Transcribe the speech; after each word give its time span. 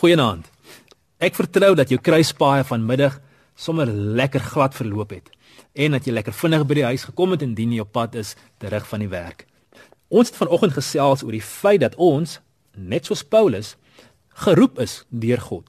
Goeienaand. 0.00 0.46
Ek 1.20 1.34
vertrou 1.36 1.74
dat 1.76 1.90
jou 1.92 1.98
kruispaaie 2.00 2.62
vanmiddag 2.64 3.18
sommer 3.52 3.90
lekker 3.90 4.40
glad 4.40 4.72
verloop 4.72 5.10
het 5.12 5.28
en 5.76 5.92
dat 5.92 6.08
jy 6.08 6.14
lekker 6.16 6.32
vinnig 6.32 6.64
by 6.70 6.78
die 6.78 6.86
huis 6.88 7.04
gekom 7.04 7.34
het 7.34 7.44
indien 7.44 7.74
jy 7.76 7.82
op 7.84 7.90
pad 7.92 8.16
is 8.16 8.30
terug 8.64 8.86
van 8.88 9.04
die 9.04 9.10
werk. 9.12 9.44
Ons 10.08 10.32
het 10.32 10.40
vanoggend 10.40 10.72
gesels 10.78 11.20
oor 11.20 11.36
die 11.36 11.44
feit 11.44 11.84
dat 11.84 11.98
ons, 12.00 12.38
net 12.72 13.12
soos 13.12 13.20
Paulus, 13.20 13.74
geroep 14.40 14.80
is 14.80 15.02
deur 15.12 15.44
God. 15.50 15.68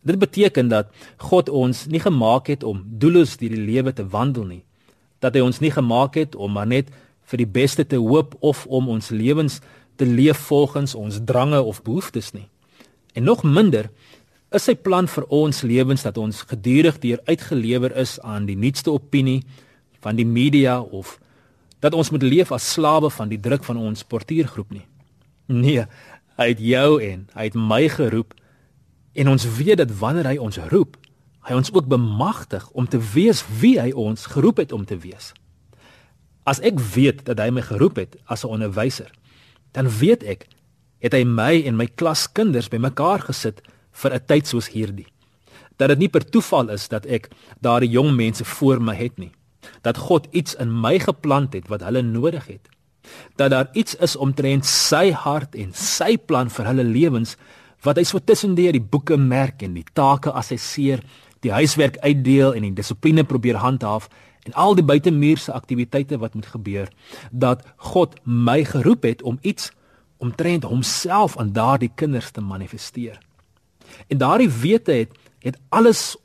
Dit 0.00 0.16
beteken 0.24 0.72
dat 0.72 0.88
God 1.28 1.52
ons 1.52 1.84
nie 1.92 2.00
gemaak 2.00 2.48
het 2.48 2.64
om 2.64 2.80
doelloos 2.80 3.36
deur 3.36 3.52
die 3.52 3.66
lewe 3.74 3.92
te 3.92 4.08
wandel 4.08 4.48
nie. 4.56 4.62
Dat 5.20 5.36
hy 5.36 5.44
ons 5.44 5.60
nie 5.60 5.74
gemaak 5.76 6.16
het 6.16 6.32
om 6.32 6.56
maar 6.56 6.70
net 6.70 6.88
vir 7.28 7.44
die 7.44 7.52
beste 7.60 7.84
te 7.84 8.00
hoop 8.00 8.38
of 8.40 8.64
om 8.72 8.88
ons 8.88 9.12
lewens 9.12 9.60
te 10.00 10.08
leef 10.08 10.48
volgens 10.48 10.96
ons 10.96 11.20
drange 11.28 11.60
of 11.60 11.84
behoeftes 11.84 12.32
nie. 12.32 12.48
En 13.18 13.24
nog 13.24 13.42
minder 13.42 13.90
is 14.54 14.68
sy 14.68 14.76
plan 14.78 15.08
vir 15.10 15.24
ons 15.34 15.64
lewens 15.66 16.04
dat 16.06 16.18
ons 16.22 16.44
gedurig 16.46 17.00
deur 17.02 17.18
uitgelewer 17.26 17.96
is 17.98 18.14
aan 18.22 18.46
die 18.46 18.56
nuutste 18.56 18.92
opinie 18.94 19.40
van 20.04 20.14
die 20.16 20.26
media 20.26 20.78
of 20.80 21.16
dat 21.82 21.96
ons 21.98 22.12
moet 22.14 22.22
leef 22.22 22.52
as 22.54 22.68
slawe 22.76 23.10
van 23.10 23.32
die 23.32 23.40
druk 23.42 23.66
van 23.66 23.80
ons 23.82 24.06
portuïergroep 24.06 24.70
nie. 24.70 24.84
Nee, 25.50 25.86
hy 26.38 26.46
het 26.52 26.62
jou 26.62 27.00
en 27.02 27.24
hy 27.34 27.48
het 27.48 27.58
my 27.58 27.80
geroep 27.90 28.36
en 29.18 29.32
ons 29.34 29.46
weet 29.58 29.80
dat 29.82 29.96
wanneer 29.98 30.30
hy 30.30 30.36
ons 30.38 30.60
roep, 30.70 30.94
hy 31.48 31.58
ons 31.58 31.72
ook 31.74 31.90
bemagtig 31.90 32.68
om 32.70 32.86
te 32.86 33.00
wees 33.14 33.42
wie 33.58 33.80
hy 33.82 33.90
ons 33.98 34.28
geroep 34.30 34.62
het 34.62 34.72
om 34.76 34.86
te 34.86 34.98
wees. 35.02 35.32
As 36.46 36.62
ek 36.62 36.78
weet 36.94 37.26
dat 37.26 37.42
hy 37.42 37.50
my 37.50 37.66
geroep 37.66 37.98
het 37.98 38.14
as 38.30 38.46
'n 38.46 38.54
onderwyser, 38.54 39.10
dan 39.74 39.90
weet 39.90 40.22
ek 40.22 40.46
het 41.04 41.14
hy 41.14 41.24
my 41.24 41.62
en 41.66 41.76
my 41.78 41.86
klaskinders 41.86 42.70
bymekaar 42.72 43.26
gesit 43.28 43.62
vir 44.02 44.14
'n 44.14 44.26
tyd 44.26 44.46
soos 44.46 44.68
hierdie. 44.68 45.06
Dat 45.76 45.88
dit 45.88 45.98
nie 45.98 46.08
per 46.08 46.24
toeval 46.24 46.70
is 46.70 46.88
dat 46.88 47.06
ek 47.06 47.28
daardie 47.60 47.90
jong 47.90 48.16
mense 48.16 48.44
voor 48.44 48.80
my 48.80 48.94
het 48.94 49.18
nie. 49.18 49.32
Dat 49.82 49.96
God 49.96 50.26
iets 50.30 50.54
in 50.54 50.80
my 50.80 50.98
geplant 50.98 51.52
het 51.54 51.68
wat 51.68 51.82
hulle 51.82 52.02
nodig 52.02 52.46
het. 52.46 52.68
Dat 53.36 53.50
daar 53.50 53.68
iets 53.72 53.94
is 53.94 54.16
omtrent 54.16 54.66
sy 54.66 55.10
hart 55.10 55.54
en 55.54 55.72
sy 55.72 56.16
plan 56.16 56.50
vir 56.50 56.66
hulle 56.66 56.84
lewens 56.84 57.36
wat 57.82 57.96
hy 57.96 58.04
so 58.04 58.18
tussendeur 58.18 58.72
die 58.72 58.82
boeke 58.82 59.16
merk 59.16 59.62
en 59.62 59.74
die 59.74 59.86
take 59.92 60.32
assesseer, 60.32 61.02
die 61.40 61.52
huiswerk 61.52 61.98
uitdeel 62.02 62.54
en 62.54 62.62
die 62.62 62.74
dissipline 62.74 63.24
probeer 63.24 63.60
handhaaf 63.62 64.08
en 64.48 64.54
al 64.54 64.74
die 64.74 64.84
buitemuurse 64.86 65.52
aktiwiteite 65.52 66.18
wat 66.18 66.34
moet 66.34 66.46
gebeur 66.46 66.88
dat 67.30 67.66
God 67.76 68.16
my 68.24 68.64
geroep 68.64 69.06
het 69.06 69.22
om 69.22 69.38
iets 69.42 69.70
omtrent 70.18 70.64
homself 70.64 71.36
aan 71.36 71.52
daardie 71.52 71.90
kinders 71.94 72.30
te 72.30 72.40
manifesteer. 72.40 73.18
En 74.06 74.18
daardie 74.18 74.50
wete 74.50 74.92
het 74.92 75.16
het 75.38 75.58
alles 75.68 76.16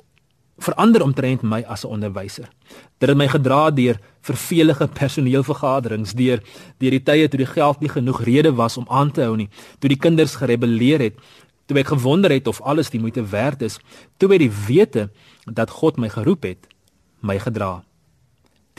verander 0.57 1.03
omtrent 1.03 1.41
my 1.41 1.63
as 1.67 1.83
'n 1.83 1.87
onderwyser. 1.87 2.49
Dit 2.97 3.09
het 3.09 3.17
my 3.17 3.27
gedra 3.27 3.71
deur 3.71 3.99
vervelige 4.21 4.87
personeelvergaderings, 4.87 6.13
deur 6.13 6.41
deur 6.77 6.91
die 6.91 7.03
tye 7.03 7.27
toe 7.27 7.37
die 7.37 7.53
geld 7.53 7.79
nie 7.79 7.89
genoeg 7.89 8.23
rede 8.23 8.53
was 8.53 8.77
om 8.77 8.85
aan 8.89 9.11
te 9.11 9.21
hou 9.21 9.35
nie, 9.35 9.49
toe 9.79 9.89
die 9.89 9.99
kinders 9.99 10.35
gerebelleer 10.35 10.99
het, 10.99 11.13
toe 11.65 11.77
ek 11.77 11.87
gewonder 11.87 12.31
het 12.31 12.47
of 12.47 12.61
alles 12.61 12.89
die 12.89 12.99
moeite 12.99 13.23
werd 13.25 13.61
is, 13.61 13.79
toe 14.17 14.29
by 14.29 14.37
die 14.37 14.51
wete 14.67 15.09
dat 15.45 15.69
God 15.69 15.97
my 15.97 16.09
geroep 16.09 16.43
het, 16.43 16.67
my 17.19 17.39
gedra. 17.39 17.83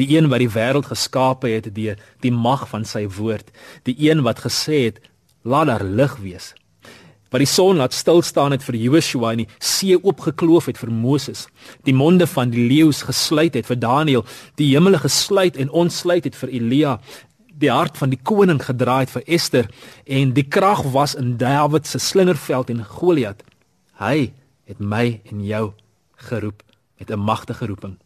Die 0.00 0.08
een 0.16 0.28
wat 0.28 0.42
die 0.42 0.50
wêreld 0.50 0.90
geskape 0.90 1.48
het 1.48 1.70
deur 1.74 1.98
die 2.20 2.32
mag 2.32 2.68
van 2.68 2.84
sy 2.84 3.06
woord, 3.06 3.50
die 3.86 3.96
een 4.10 4.22
wat 4.26 4.42
gesê 4.46 4.84
het 4.88 5.00
laat 5.42 5.66
daar 5.66 5.84
lig 5.84 6.16
wees. 6.22 6.54
Wat 7.34 7.42
die 7.42 7.50
son 7.50 7.80
laat 7.82 7.92
stil 7.92 8.22
staan 8.22 8.54
het 8.54 8.62
vir 8.62 8.76
Joshua 8.78 9.32
en 9.34 9.40
die 9.42 9.48
see 9.58 9.96
oopgekloof 9.98 10.68
het 10.70 10.78
vir 10.78 10.92
Moses, 10.94 11.48
die 11.82 11.94
monde 11.94 12.28
van 12.30 12.52
die 12.52 12.66
leeu's 12.70 13.02
gesluit 13.02 13.56
het 13.58 13.66
vir 13.66 13.80
Daniël, 13.82 14.22
die 14.54 14.70
hemele 14.70 15.00
gesluit 15.02 15.58
en 15.58 15.72
ontsluit 15.74 16.28
het 16.28 16.38
vir 16.38 16.52
Elia, 16.54 16.92
die 17.58 17.70
hart 17.70 17.98
van 17.98 18.10
die 18.14 18.20
koning 18.22 18.60
gedraai 18.62 19.06
het 19.06 19.14
vir 19.16 19.26
Ester 19.26 19.66
en 20.06 20.34
die 20.34 20.46
krag 20.46 20.84
was 20.94 21.16
in 21.18 21.36
Dawid 21.38 21.86
se 21.90 21.98
slingerveld 21.98 22.70
en 22.70 22.84
Goliat. 22.84 23.42
Hy 23.98 24.30
het 24.70 24.78
my 24.78 25.20
en 25.30 25.42
jou 25.46 25.72
geroep 26.30 26.62
met 26.98 27.10
'n 27.10 27.18
magtige 27.18 27.66
roeping. 27.66 27.98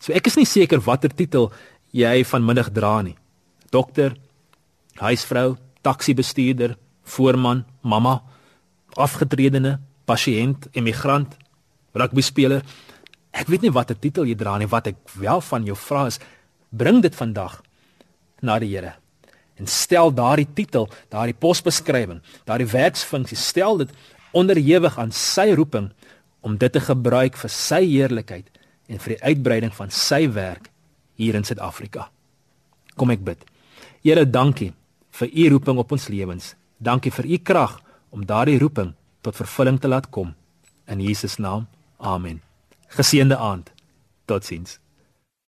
So 0.00 0.14
ek 0.16 0.30
is 0.30 0.38
nie 0.40 0.48
seker 0.48 0.80
watter 0.80 1.12
titel 1.12 1.50
jy 1.92 2.22
vanmiddag 2.24 2.70
dra 2.72 3.00
nie. 3.04 3.16
Dokter, 3.70 4.16
huisvrou, 5.00 5.58
taksibestuurder, 5.84 6.76
voorman, 7.14 7.64
mamma, 7.82 8.20
afgetredene, 8.96 9.76
pasiënt, 10.08 10.70
emigrant, 10.78 11.36
rugbyspeler. 11.94 12.64
Ek 13.30 13.50
weet 13.52 13.66
nie 13.66 13.74
watter 13.74 13.98
titel 13.98 14.26
jy 14.26 14.38
dra 14.38 14.56
nie, 14.58 14.70
wat 14.70 14.88
ek 14.90 14.98
wel 15.20 15.44
van 15.44 15.68
jou 15.68 15.76
vra 15.78 16.06
is, 16.10 16.18
bring 16.70 17.02
dit 17.04 17.14
vandag 17.14 17.60
na 18.42 18.58
die 18.62 18.72
Here 18.72 18.96
en 19.60 19.68
stel 19.68 20.08
daardie 20.16 20.48
titel, 20.56 20.86
daardie 21.12 21.36
posbeskrywing, 21.36 22.22
daardie 22.48 22.68
werksfunksie, 22.70 23.36
stel 23.36 23.82
dit 23.82 23.90
onderhewig 24.32 24.96
aan 24.96 25.12
sy 25.12 25.50
roeping 25.52 25.90
om 26.40 26.56
dit 26.56 26.72
te 26.72 26.80
gebruik 26.80 27.36
vir 27.36 27.52
sy 27.52 27.82
heerlikheid 27.84 28.48
en 28.90 28.98
vir 28.98 29.14
die 29.14 29.22
uitbreiding 29.22 29.72
van 29.74 29.92
sy 29.94 30.24
werk 30.34 30.68
hier 31.20 31.38
in 31.38 31.46
Suid-Afrika. 31.46 32.08
Kom 32.98 33.12
ek 33.14 33.22
bid. 33.24 33.44
Here, 34.02 34.26
dankie 34.26 34.72
vir 35.20 35.30
u 35.30 35.48
roeping 35.54 35.78
op 35.78 35.92
ons 35.94 36.08
lewens. 36.10 36.54
Dankie 36.78 37.12
vir 37.12 37.28
u 37.28 37.38
krag 37.38 37.78
om 38.10 38.26
daardie 38.26 38.58
roeping 38.58 38.94
tot 39.22 39.36
vervulling 39.36 39.78
te 39.80 39.88
laat 39.88 40.10
kom. 40.10 40.34
In 40.90 41.00
Jesus 41.00 41.38
naam. 41.38 41.68
Amen. 41.98 42.40
Geseënde 42.96 43.36
aand. 43.36 43.70
Totsiens. 44.26 44.78